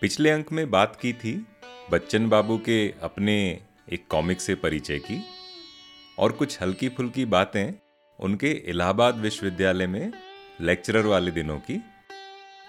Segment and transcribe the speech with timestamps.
[0.00, 1.46] पिछले अंक में बात की थी,
[1.90, 3.62] बच्चन बाबू के अपने
[3.92, 5.24] एक कॉमिक से परिचय की,
[6.18, 7.72] और कुछ हल्की फुल्की बातें
[8.20, 10.12] उनके इलाहाबाद विश्वविद्यालय में
[10.60, 11.82] लेक्चरर वाले दिनों की।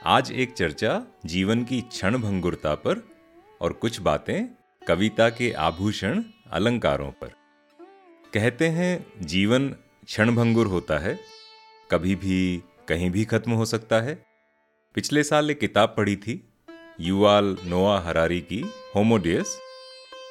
[0.06, 3.10] आज एक चर्चा जीवन की क्षण भंगुरता पर
[3.62, 4.48] और कुछ बातें
[4.88, 7.28] कविता के आभूषण अलंकारों पर।
[8.34, 9.70] कहते हैं, जीवन
[10.06, 11.20] क्षणभंगुर होता है,
[11.92, 14.26] कभी भी, कहीं भी खत्म हो सकता है।
[14.96, 16.49] पिछले साल एक किताब पढ़ी थी
[17.02, 18.64] युवाल नोआ हरारी की
[18.96, 19.58] होमोडियस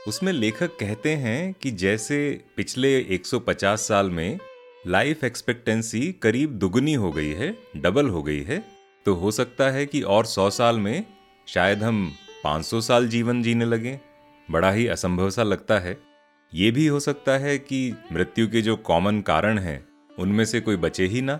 [0.09, 2.19] उसमें लेखक कहते हैं कि जैसे
[2.57, 4.39] पिछले 150 साल में
[4.87, 8.62] लाइफ एक्सपेक्टेंसी करीब दुगनी हो गई है, डबल हो गई है
[9.07, 11.05] तो हो सकता है कि और 100 साल में
[11.47, 12.12] शायद हम
[12.45, 13.98] 500 साल जीवन जीने लगें।
[14.48, 15.97] बड़ा ही असंभव सा लगता है।
[16.53, 20.77] ये भी हो सकता है कि मृत्यु के जो कॉमन कारण हैं, उनमें से कोई
[20.77, 21.39] बचे ही ना।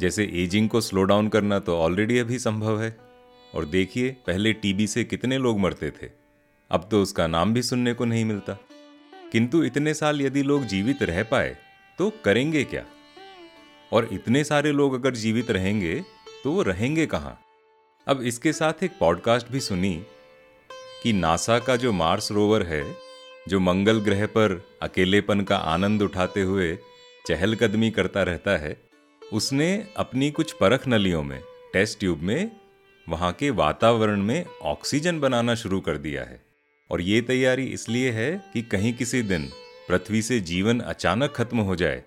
[0.00, 3.09] जैसे एजिंग को स्लो डाउन करना तो ऑलरेडी अभी संभव है।
[3.54, 6.10] और देखिए, पहले टीबी से कितने लोग मरते थे।
[6.70, 8.58] अब तो उसका नाम भी सुनने को नहीं मिलता।
[9.32, 11.56] किंतु इतने साल यदि लोग जीवित रह पाए
[11.98, 12.84] तो करेंगे क्या?
[13.92, 16.04] और इतने सारे लोग अगर जीवित रहेंगे
[16.44, 17.40] तो वो रहेंगे कहाँ?
[18.06, 20.02] अब इसके साथ एक पॉडकास्ट भी सुनी
[21.02, 22.96] कि नासा का जो मार्स रोवर है,
[23.48, 26.78] जो मंगल ग्रह पर अकेलेपन का आनंद उठाते हुए
[27.26, 28.76] चहलकदमी करता रहता है,
[29.32, 31.42] उसने अपनी कुछ परख नलियों में,
[31.72, 32.59] टेस्ट ट्यूब में
[33.10, 36.40] वहाँ के वातावरण में ऑक्सीजन बनाना शुरू कर दिया है।
[36.90, 39.48] और ये तैयारी इसलिए है कि कहीं किसी दिन
[39.88, 42.02] पृथ्वी से जीवन अचानक खत्म हो जाए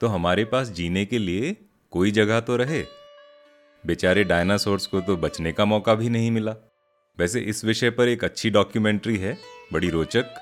[0.00, 1.56] तो हमारे पास जीने के लिए
[1.92, 2.82] कोई जगह तो रहे।
[3.84, 6.54] बेचारे डायनासोर्स को तो बचने का मौका भी नहीं मिला।
[7.18, 9.36] वैसे इस विषय पर एक अच्छी डॉक्यूमेंट्री है
[9.72, 10.34] बड़ी रोचक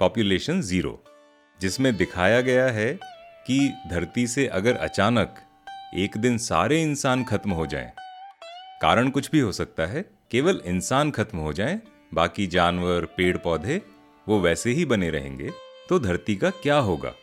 [0.00, 0.98] पॉपुलेशन ज़ीरो
[1.60, 2.92] जिसमें दिखाया गया है
[3.46, 3.58] कि
[3.90, 5.34] धरती से अगर अचानक
[5.96, 7.90] एक दिन सारे इंसान खत्म हो जाएँ,
[8.82, 11.80] कारण कुछ भी हो सकता है। केवल इंसान खत्म हो जाए,
[12.14, 13.82] बाकी जानवर पेड़ पौधे
[14.28, 15.50] वो वैसे ही बने रहेंगे।
[15.88, 17.14] तो धरती का क्या होगा?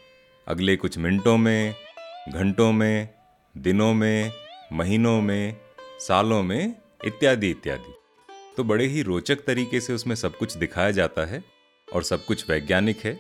[0.48, 1.76] अगले कुछ मिनटों में,
[2.30, 3.10] घंटों में,
[3.58, 4.32] दिनों में,
[4.74, 5.58] महीनों में,
[6.00, 6.76] सालों में,
[7.06, 7.94] इत्यादि इत्यादि।
[8.58, 11.44] तो बड़े ही रोचक तरीके से उसमें सब कुछ दिखाया जाता है
[11.94, 13.20] और सब कुछ वैज्ञानिक है।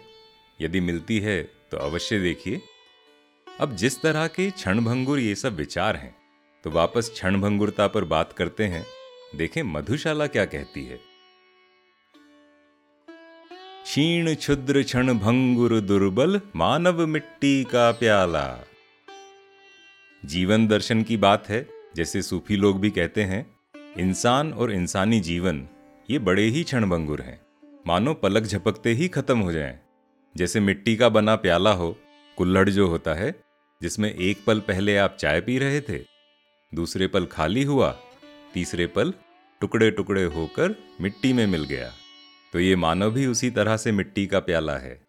[0.61, 2.61] यदि मिलती है तो अवश्य देखिए।
[3.59, 6.24] अब जिस तरह के क्षणभंगुर ये सब विचार हैं
[6.65, 8.85] तो वापस क्षणभंगुरता पर बात करते हैं।
[9.35, 10.99] देखें मधुशाला क्या कहती है।
[13.83, 18.65] क्षीण क्षुद्र क्षण भंगुर दुर्बल मानव मिट्टी का प्याला।
[20.25, 23.55] जीवन दर्शन की बात है, जैसे सूफी लोग भी कहते हैं,
[23.97, 25.67] इंसान और इंसानी जीवन,
[26.09, 27.41] ये बड़े ही क्षणभंगुर हैं।
[27.87, 29.79] मानो पलक झपकते ही खत्म हो जाएँ।
[30.37, 31.97] जैसे मिट्टी का बना प्याला हो,
[32.37, 33.43] कुल्हड़ जो होता है,
[33.81, 36.14] जिसमें एक पल पहले आप चाय पी रहे थे
[36.73, 37.95] दूसरे पल खाली हुआ,
[38.53, 39.13] तीसरे पल
[39.61, 41.91] टुकड़े टुकड़े होकर मिट्टी में मिल गया।
[42.53, 45.01] तो ये मानव भी उसी तरह से मिट्टी का प्याला है।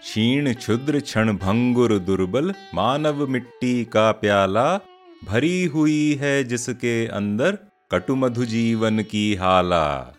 [0.00, 4.80] क्षीण, क्षुद्र, क्षण भंगुर, दुर्बल मानव मिट्टी का प्याला
[5.24, 7.58] भरी हुई है जिसके अंदर
[7.92, 10.14] कटुमधु जीवन की हाला।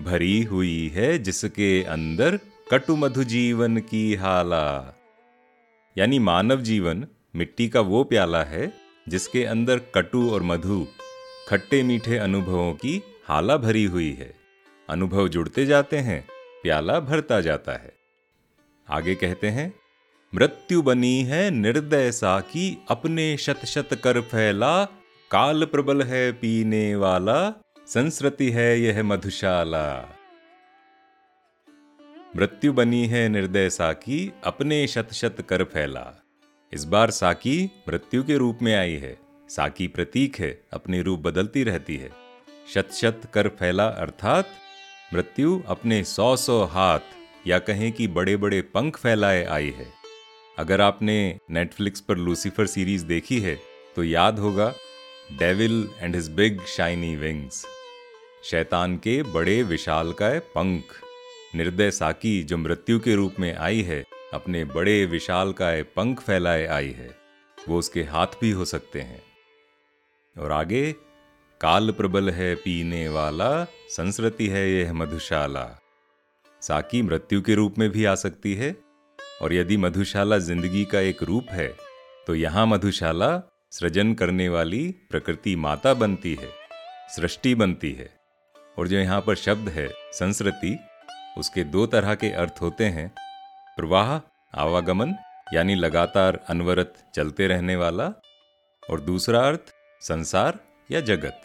[0.00, 2.38] भरी हुई है जिसके अंदर
[2.70, 4.64] कटु मधु जीवन की हाला।
[5.98, 7.06] यानी मानव जीवन
[7.36, 10.86] मिट्टी का वो प्याला है जिसके अंदर कटु और मधु,
[11.48, 14.34] खट्टे मीठे अनुभवों की हाला भरी हुई है।
[14.90, 16.26] अनुभव जुड़ते जाते हैं,
[16.62, 17.92] प्याला भरता जाता है।
[18.90, 19.74] आगे कहते हैं,
[20.34, 24.84] मृत्यु बनी है निर्दय सा की अपने शत शत कर फैला,
[25.30, 30.18] काल प्रबल है पीने वाला संस्कृति है यह मधुशाला।
[32.36, 36.23] मृत्यु बनी है निर्दय साकी अपने शत शत कर फैला।
[36.74, 39.16] इस बार साकी मृत्यु के रूप में आई है।
[39.50, 42.08] साकी प्रतीक है, अपनी रूप बदलती रहती है।
[42.74, 44.48] शत शत कर फैला अर्थात
[45.14, 49.86] मृत्यु अपने सौ सौ हाथ या कहें कि बड़े बड़े पंख फैलाए आई है।
[50.58, 51.16] अगर आपने
[51.50, 53.54] नेटफ्लिक्स पर लूसीफर सीरीज़ देखी है
[53.96, 54.72] तो याद होगा
[55.38, 57.64] devil and his big shiny wings
[58.44, 61.00] शैतान के बड़े विशालकाय पंख।
[61.54, 64.02] निर्दय साकी जो मृत्यु के रूप में आई है
[64.34, 67.08] अपने बड़े विशालकाय पंख फैलाए आई है।
[67.58, 69.22] वो उसके हाथ भी हो सकते हैं।
[70.36, 70.92] और आगे,
[71.60, 75.66] काल प्रबल है पीने वाला संस्कृति है यह मधुशाला।
[76.62, 78.74] साकी मृत्यु के रूप में भी आ सकती है,
[79.42, 81.68] और यदि मधुशाला ज़िंदगी का एक रूप है
[82.26, 83.30] तो यहाँ मधुशाला
[83.72, 86.48] सृजन करने वाली प्रकृति माता बनती है,
[87.16, 88.08] सृष्टि बनती है।
[88.76, 90.76] और जो यहाँ पर शब्द है संस्कृति
[91.38, 93.12] उसके दो तरह के अर्थ होते हैं।
[93.76, 94.20] प्रवाह,
[94.54, 95.14] आवागमन,
[95.54, 98.12] यानी लगातार अनवरत चलते रहने वाला,
[98.90, 99.60] और दूसरा अर्थ,
[100.00, 100.58] संसार
[100.90, 101.40] या जगत।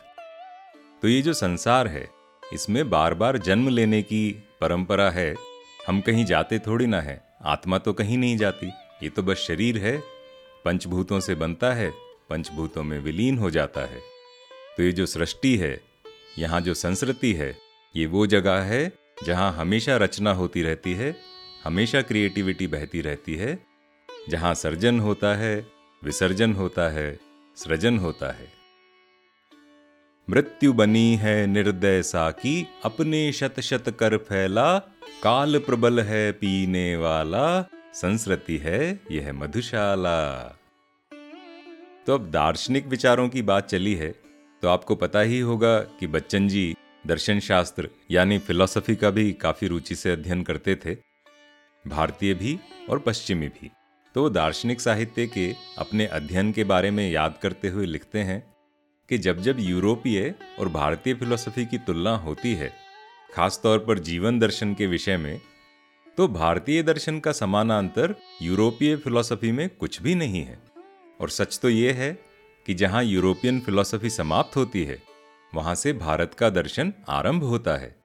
[1.02, 2.10] तो ये जो संसार है,
[2.54, 5.36] इसमें बार बार जन्म लेने की परंपरा है,
[5.88, 8.68] हम कहीं जाते थोड़ी ना है, आत्मा तो कहीं नहीं जाती,
[9.04, 9.98] ये तो बस शरीर है,
[10.66, 11.92] पंचभूतों से बनता है,
[12.30, 14.00] पंचभूतों में विलीन हो जाता है।
[14.78, 15.80] तो ये जो सृष्टि है,
[16.38, 17.56] यहाँ जो संस्कृति है,
[17.96, 18.92] ये वो जगह है,
[19.24, 21.12] जहाँ हमेशा रचना होती रहती है
[21.70, 23.58] हमेशा क्रिएटिविटी बहती रहती है।
[24.30, 25.68] जहाँ सर्जन होता है,
[26.04, 27.20] विसर्जन होता है,
[27.58, 28.48] सृजन होता है।
[30.30, 34.78] मृत्यु बनी है निर्दय सा की अपने शत शत कर फैला,
[35.24, 37.62] काल प्रबल है पीने वाला
[37.94, 40.40] संस्कृति है यह मधुशाला।
[42.08, 44.12] तो अब दार्शनिक विचारों की बात चली है
[44.64, 46.74] तो आपको पता ही होगा कि बच्चन जी
[47.08, 51.09] दर्शन शास्त्र यानी फिलॉसफी का भी काफ़ी रुचि से अध्ययन करते थे।
[51.86, 52.58] भारतीय भी
[52.90, 53.70] और पश्चिमी भी।
[54.16, 58.42] तो दार्शनिक साहित्य के अपने अध्ययन के बारे में याद करते हुए लिखते हैं
[59.10, 62.72] कि जब जब यूरोपीय और भारतीय फिलॉसफी की तुलना होती है,
[63.34, 65.40] खासतौर पर जीवन दर्शन के विषय में
[66.18, 70.60] तो भारतीय दर्शन का समानांतर यूरोपीय फिलॉसफी में कुछ भी नहीं है।
[71.22, 72.12] और सच तो ये है
[72.66, 75.02] कि जहाँ यूरोपियन फिलॉसफी समाप्त होती है,
[75.54, 77.96] वहाँ से भारत का दर्शन आरंभ होता है।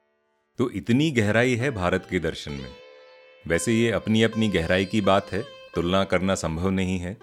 [0.58, 2.83] तो इतनी गहराई है भारत के दर्शन में।
[3.46, 5.44] वैसे ये अपनी अपनी गहराई की बात है,
[5.74, 7.16] तुलना करना संभव नहीं है,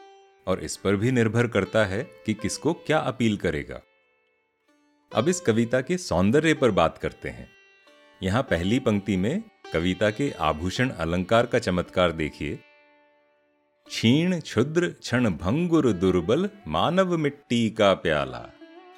[0.47, 3.81] और इस पर भी निर्भर करता है कि किसको क्या अपील करेगा।
[5.15, 7.50] अब इस कविता के सौंदर्य पर बात करते हैं।
[8.23, 12.59] यहाँ पहली पंक्ति में कविता के आभूषण अलंकार का चमत्कार देखिए।
[13.88, 18.50] क्षीण क्षुद्र क्षण भंगुर दुर्बल मानव मिट्टी का प्याला।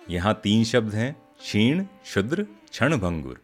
[0.09, 3.41] यहाँ तीन शब्द हैं, क्षीण क्षुद्र क्षण भंगुर।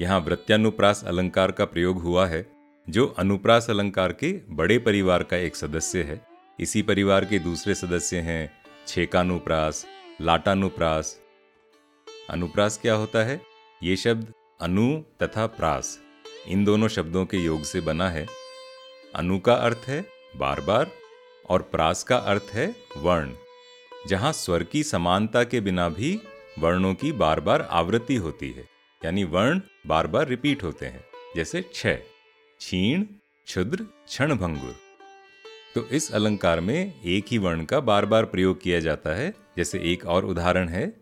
[0.00, 2.59] यहाँ वृत्यानुप्रास अलंकार का प्रयोग हुआ है।
[2.90, 6.20] जो अनुप्रास अलंकार के बड़े परिवार का एक सदस्य है।
[6.58, 8.50] इसी परिवार के दूसरे सदस्य हैं
[8.88, 9.84] छेकानुप्रास,
[10.20, 11.18] लाटानुप्रास।
[12.30, 13.40] अनुप्रास क्या होता है?
[13.82, 14.88] ये शब्द अनु
[15.22, 15.98] तथा प्रास,
[16.48, 18.26] इन दोनों शब्दों के योग से बना है।
[19.14, 20.04] अनु का अर्थ है
[20.36, 20.90] बार बार
[21.50, 23.32] और प्रास का अर्थ है वर्ण,
[24.08, 26.18] जहाँ स्वर की समानता के बिना भी
[26.58, 28.68] वर्णों की बार बार आवृत्ति होती है,
[29.02, 31.04] यानी वर्ण बार बार रिपीट होते हैं,
[31.36, 31.98] जैसे छ
[32.60, 33.02] छीण
[33.46, 34.36] क्षुद्र क्षण
[35.74, 39.78] तो इस अलंकार में एक ही वर्ण का बार बार प्रयोग किया जाता है, जैसे
[39.78, 40.92] एक और उदाहरण है,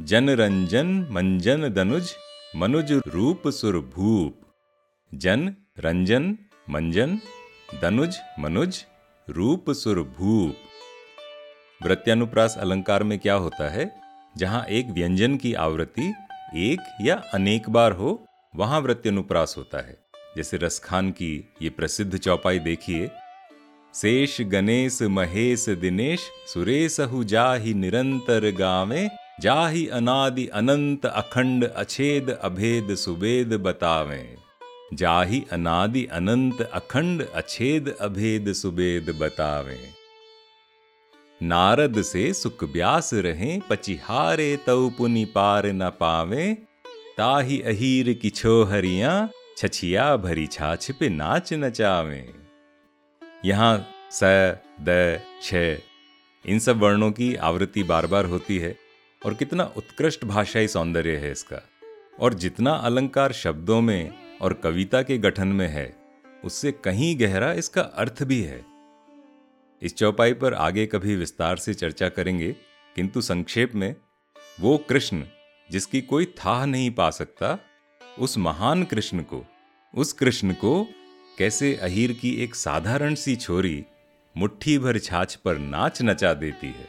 [0.00, 2.14] जन रंजन, मंजन दनुज,
[2.56, 4.40] मनुज रूप सुर भूप।
[5.14, 6.36] जन रंजन,
[6.70, 7.18] मंजन,
[7.82, 8.84] दनुज, मनुज,
[9.28, 13.90] रूप सुर भूप। वृत्यानुप्रास अलंकार में क्या होता है,
[14.36, 16.12] जहाँ एक व्यंजन की आवृत्ति
[16.56, 18.24] एक या अनेक बार हो,
[18.56, 20.01] वहाँ वृत्यानुप्रास होता है।
[20.36, 23.10] जैसे रसखान की ये प्रसिद्ध चौपाई देखिए।
[23.94, 26.20] शेष गणेश महेश दिनेश
[26.54, 29.08] सुरेशहु जाहि निरंतर गावे,
[29.40, 34.36] जाहि अनादि अनंत अखंड अछेद अभेद सुबेद बतावे।
[34.94, 39.78] जाहि अनादि अनंत अखंड अछेद अभेद सुबेद बतावे।
[41.42, 46.54] नारद से सुख ब्यास रहे, पचिहारे तऊ पुनि पार न पावे।
[47.16, 52.34] ताही अहीर की छोहरिया छछिया भरी छाछ पे नाच नचावे।
[53.44, 54.22] यहाँ स,
[54.80, 55.54] द, छ,
[56.44, 58.74] इन सब वर्णों की आवृत्ति बार बार होती है
[59.22, 61.60] और कितना उत्कृष्ट भाषाई सौंदर्य है इसका।
[62.20, 65.94] और जितना अलंकार शब्दों में और कविता के गठन में है,
[66.44, 68.64] उससे कहीं गहरा इसका अर्थ भी है।
[69.82, 72.52] इस चौपाई पर आगे कभी विस्तार से चर्चा करेंगे,
[72.96, 73.94] किंतु संक्षेप में,
[74.60, 75.24] वो कृष्ण
[75.70, 77.58] जिसकी कोई था नहीं पा सकता,
[78.18, 79.44] उस महान कृष्ण को
[79.94, 80.88] उस कृष्ण को
[81.38, 83.84] कैसे अहीर की एक साधारण सी छोरी
[84.36, 86.88] मुट्ठी भर छाछ पर नाच नचा देती है।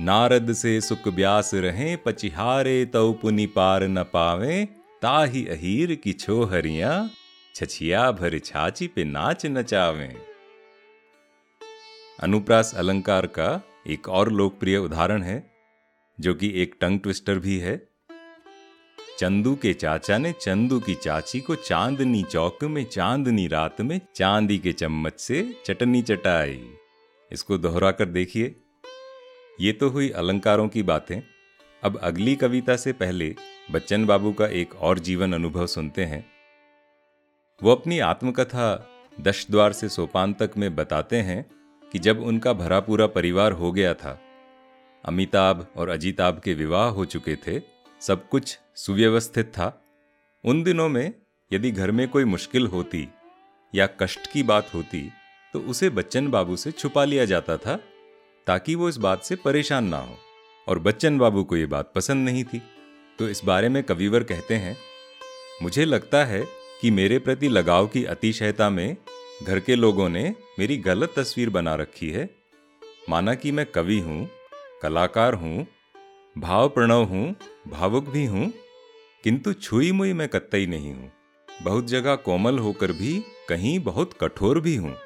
[0.00, 4.68] नारद से सुख ब्यास रहे, पचिहारे तौ पुनि पार न पावे,
[5.02, 7.10] ताही अहीर की छोहरिया,
[7.54, 10.16] छछिया भर छाछी पे नाच नचावे।
[12.20, 15.50] अनुप्रास अलंकार का एक और लोकप्रिय उदाहरण है,
[16.20, 17.95] जो कि एक टंग ट्विस्टर भी है।
[19.18, 24.58] चंदू के चाचा ने चंदू की चाची को चांदनी चौक में, चांदनी रात में चांदी
[24.58, 26.70] के चम्मच से चटनी चटाई।
[27.32, 28.56] इसको दोहरा कर देखिए।
[29.60, 31.22] ये तो हुई अलंकारों की बातें।
[31.82, 33.34] अब अगली कविता से पहले
[33.70, 36.26] बच्चन बाबू का एक और जीवन अनुभव सुनते हैं।
[37.62, 38.88] वो अपनी आत्मकथा
[39.20, 41.46] दश द्वार से सोपान तक में बताते हैं
[41.92, 44.20] कि जब उनका भरा पूरा परिवार हो गया था,
[45.04, 47.75] अमिताभ और अजीताभ के विवाह हो चुके थे
[48.06, 49.72] सब कुछ सुव्यवस्थित था।
[50.44, 51.12] उन दिनों में
[51.50, 53.08] यदि घर में कोई मुश्किल होती
[53.72, 55.02] या कष्ट की बात होती
[55.54, 57.76] तो उसे बच्चन बाबू से छुपा लिया जाता था,
[58.46, 60.16] ताकि वो इस बात से परेशान ना हो।
[60.66, 62.62] और बच्चन बाबू को ये बात पसंद नहीं थी।
[63.18, 64.76] तो इस बारे में कविवर कहते हैं,
[65.62, 66.42] मुझे लगता है
[66.80, 68.96] कि मेरे प्रति लगाव की अतिशयता में
[69.42, 72.28] घर के लोगों ने मेरी गलत तस्वीर बना रखी है।
[73.08, 74.28] माना कि मैं कवि हूँ,
[74.82, 75.66] कलाकार हूँ
[76.38, 77.36] भाव प्रणव हूँ,
[77.68, 78.52] भावुक भी हूँ,
[79.24, 81.12] किंतु छुई मुई मैं कत्तई नहीं हूँ।
[81.62, 84.96] बहुत जगह कोमल होकर भी, कहीं बहुत कठोर भी हूँ।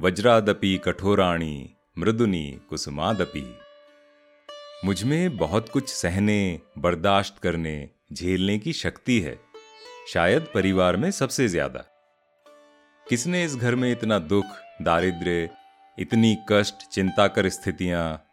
[0.00, 3.58] वज्रादपि कठोराणी, मृदुनी कुसुमादपि।
[4.84, 9.38] मुझमें बहुत कुछ सहने, बर्दाश्त करने, झेलने की शक्ति है,
[10.08, 11.84] शायद परिवार में सबसे ज़्यादा।
[13.08, 14.44] किसने इस घर में इतना दुख,
[14.82, 15.50] दारिद्र्य,
[15.98, 18.23] इतनी कष्ट, चिंता कर स्थितियाँ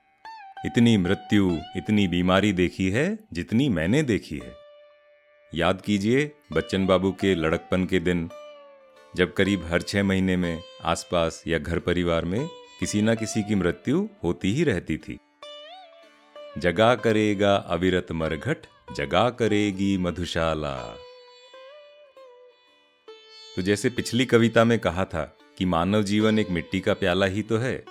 [0.65, 4.53] इतनी मृत्यु, इतनी बीमारी देखी है जितनी मैंने देखी है।
[5.53, 8.29] याद कीजिए बच्चन बाबू के लड़कपन के दिन,
[9.15, 12.47] जब करीब हर छह महीने में आसपास या घर परिवार में
[12.79, 15.17] किसी ना किसी की मृत्यु होती ही रहती थी।
[16.57, 18.57] जगा करेगा अविरत मरघट,
[18.95, 20.75] जगा करेगी मधुशाला।
[23.55, 25.23] तो जैसे पिछली कविता में कहा था
[25.57, 27.83] कि मानव जीवन एक मिट्टी का प्याला ही तो है,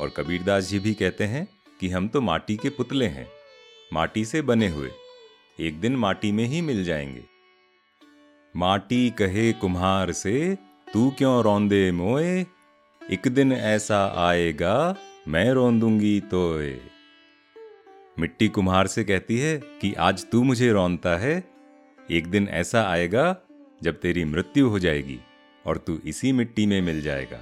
[0.00, 1.46] और कबीरदास जी भी कहते हैं
[1.80, 3.28] कि हम तो माटी के पुतले हैं,
[3.92, 4.90] माटी से बने हुए,
[5.60, 7.24] एक दिन माटी में ही मिल जाएँगे।
[8.56, 10.58] माटी कहे कुम्हार से,
[10.92, 12.46] तू क्यों रौंदे मोए?
[13.10, 14.96] एक दिन ऐसा आएगा,
[15.28, 16.80] मैं रौंदूँगी तोए।
[18.18, 21.50] मिट्टी कुम्हार से कहती है कि, आज तू मुझे रौनता है,
[22.10, 23.36] एक दिन ऐसा आएगा,
[23.82, 25.20] जब तेरी मृत्यु हो जाएगी
[25.66, 27.40] और तू इसी मिट्टी में मिल जाएगा।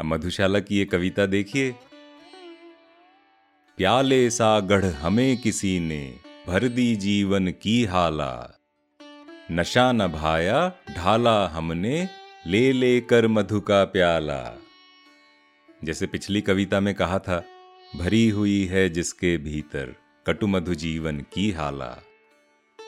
[0.00, 1.74] अब मधुशाला की ये कविता देखिए
[3.76, 6.14] प्याले सा गढ़ हमें किसी ने?
[6.46, 8.60] भर दी जीवन की हाला।
[9.50, 12.08] नशा न भाया, ढाला हमने,
[12.46, 14.58] ले लेकर मधु का प्याला।
[15.84, 17.44] जैसे पिछली कविता में कहा था,
[17.96, 19.94] भरी हुई है जिसके भीतर
[20.26, 22.02] कटु मधु जीवन की हाला।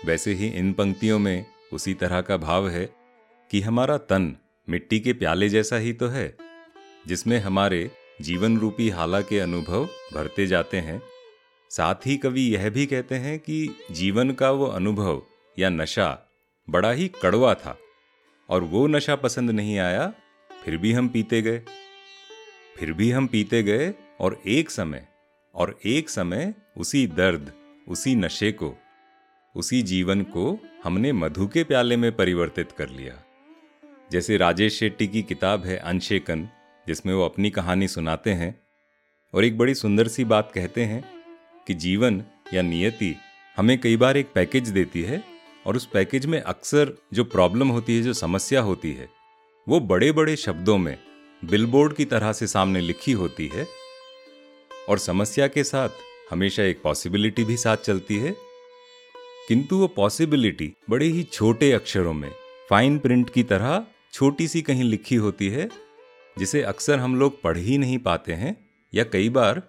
[0.06, 2.90] वैसे ही इन पंक्तियों में उसी तरह का भाव है
[3.50, 4.36] कि हमारा तन
[4.68, 6.36] मिट्टी के प्याले जैसा ही तो है,
[7.06, 7.90] जिसमें हमारे
[8.20, 11.02] जीवन रूपी हाला के अनुभव भरते जाते हैं।
[11.70, 15.22] साथ ही कवि यह भी कहते हैं कि जीवन का वो अनुभव
[15.58, 16.28] या नशा
[16.70, 17.78] बड़ा ही कड़वा था
[18.48, 20.12] और वो नशा पसंद नहीं आया,
[20.64, 21.62] फिर भी हम पीते गए।
[22.76, 25.08] फिर भी हम पीते गए और एक समय,
[25.54, 27.52] और एक समय उसी दर्द,
[27.88, 28.74] उसी नशे को,
[29.56, 33.24] उसी जीवन को हमने मधु के प्याले में परिवर्तित कर लिया।
[34.12, 36.48] जैसे राजेश शेट्टी की किताब है अनशेकन
[36.88, 38.60] जिसमें वो अपनी कहानी सुनाते हैं
[39.34, 41.04] और एक बड़ी सुंदर सी बात कहते हैं
[41.66, 43.16] कि जीवन या नियति
[43.56, 45.24] हमें कई बार एक पैकेज देती है
[45.66, 49.08] और उस पैकेज में अक्सर जो प्रॉब्लम होती है, जो समस्या होती है,
[49.68, 50.98] वो बड़े बड़े शब्दों में
[51.44, 53.66] बिलबोर्ड की तरह से सामने लिखी होती है
[54.88, 55.88] और समस्या के साथ
[56.30, 58.36] हमेशा एक पॉसिबिलिटी भी साथ चलती है।
[59.48, 62.30] किंतु वो पॉसिबिलिटी बड़े ही छोटे अक्षरों में,
[62.70, 65.87] फाइन प्रिंट की तरह छोटी सी कहीं लिखी होती है
[66.38, 68.56] जिसे अक्सर हम लोग पढ़ ही नहीं पाते हैं,
[68.92, 69.62] या कई बार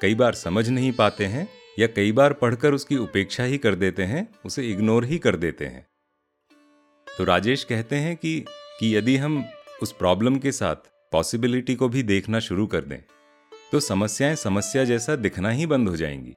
[0.00, 4.02] कई बार समझ नहीं पाते हैं, या कई बार पढ़कर उसकी उपेक्षा ही कर देते
[4.02, 5.86] हैं, उसे इग्नोर ही कर देते हैं।
[7.06, 8.44] तो राजेश कहते हैं कि
[8.80, 9.44] कि यदि हम
[9.82, 12.98] उस प्रॉब्लम के साथ पॉसिबिलिटी को भी देखना शुरू कर दें
[13.72, 16.34] तो समस्याएँ समस्या जैसा दिखना ही बंद हो जाएँगी।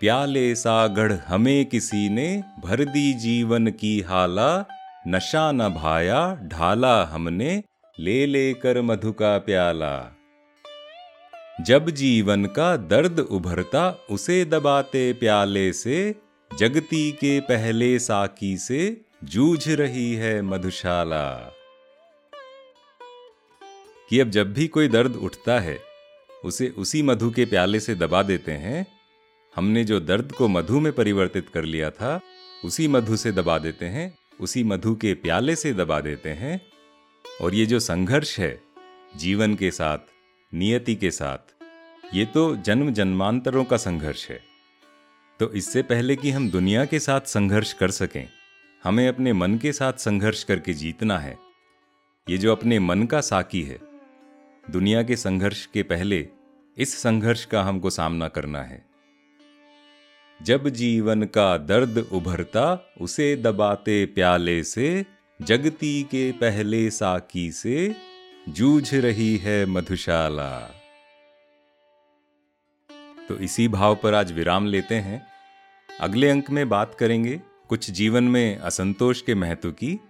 [0.00, 4.66] प्याले सागढ़ हमें किसी ने भर दी जीवन की हाला,
[5.08, 7.62] नशा न भाया, ढाला हमने
[8.00, 10.16] ले लेकर मधु का प्याला।
[11.60, 16.14] जब जीवन का दर्द उभरता, उसे दबाते प्याले से,
[16.58, 21.52] जगती के पहले साकी से जूझ रही है मधुशाला।
[24.10, 25.78] कि अब जब भी कोई दर्द उठता है,
[26.44, 28.86] उसे उसी मधु के प्याले से दबा देते हैं।
[29.56, 32.20] हमने जो दर्द को मधु में परिवर्तित कर लिया था,
[32.64, 36.75] उसी मधु से दबा देते हैं, उसी मधु के प्याले से दबा देते हैं।
[37.40, 38.62] और ये जो संघर्ष है,
[39.16, 39.98] जीवन के साथ,
[40.54, 41.54] नियति के साथ,
[42.14, 44.40] ये तो जन्म जन्मांतरों का संघर्ष है।
[45.40, 48.28] तो इससे पहले कि हम दुनिया के साथ संघर्ष कर सकें,
[48.84, 51.38] हमें अपने मन के साथ संघर्ष करके जीतना है।
[52.28, 53.78] ये जो अपने मन का साकी है,
[54.70, 56.28] दुनिया के संघर्ष के पहले
[56.78, 58.86] इस संघर्ष का हमको सामना करना है।
[60.42, 65.06] जब जीवन का दर्द उभरता, उसे दबाते प्याले से
[65.42, 67.96] जगती के पहले साकी से
[68.48, 70.58] जूझ रही है मधुशाला।
[73.28, 75.26] तो इसी भाव पर आज विराम लेते हैं।
[76.00, 80.00] अगले अंक में बात करेंगे कुछ जीवन में असंतोष के महत्व की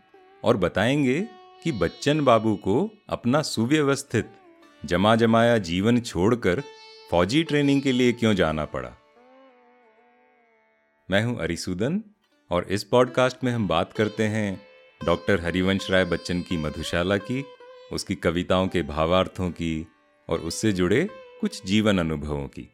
[0.45, 1.29] और बताएँगे
[1.63, 4.31] कि बच्चन बाबू को अपना सुव्यवस्थित
[4.85, 6.63] जमा जमाया जीवन छोड़कर
[7.11, 8.93] फौजी ट्रेनिंग के लिए क्यों जाना पड़ा?
[11.11, 12.03] मैं हूँ अरिसूदन
[12.51, 17.45] और इस पॉडकास्ट में हम बात करते हैं डॉक्टर हरिवंश राय बच्चन की मधुशाला की,
[17.93, 19.87] उसकी कविताओं के भावार्थों की
[20.29, 21.09] और उससे जुड़े
[21.41, 22.69] कुछ जीवन अनुभवों की।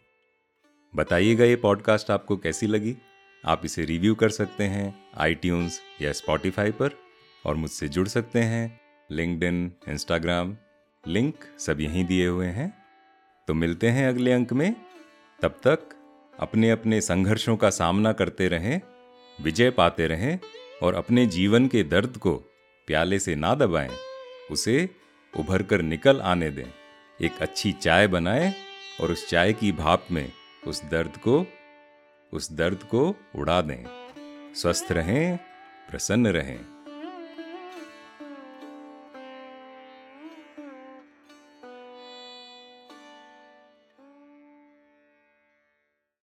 [0.97, 2.97] बताइएगा ये पॉडकास्ट आपको कैसी लगी?
[3.47, 5.37] आप इसे रिव्यू कर सकते हैं आई
[6.03, 6.91] या स्पॉटिफाई पर
[7.47, 9.45] और मुझसे जुड़ सकते हैं लिंकड
[9.89, 10.57] इंस्टाग्राम,
[11.09, 12.85] लिंक सब यहीं दिए हुए हैं।
[13.49, 14.77] तो मिलते हैं अगले अंक में।
[15.43, 15.79] तब तक
[16.39, 18.81] अपने अपने संघर्षों का सामना करते रहें,
[19.41, 20.39] विजय पाते रहें
[20.83, 22.33] और अपने जीवन के दर्द को
[22.87, 23.91] प्याले से ना दबाएँ,
[24.51, 24.89] उसे
[25.39, 26.73] उभर कर निकल आने दें।
[27.21, 28.55] एक अच्छी चाय बनाएँ
[29.01, 30.33] और उस चाय की भाप में
[30.67, 31.47] उस दर्द को,
[32.33, 33.85] उस दर्द को उड़ा दें।
[34.55, 35.37] स्वस्थ रहें,
[35.91, 36.61] प्रसन्न रहें।